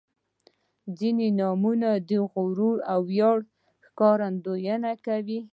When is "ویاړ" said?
3.09-3.37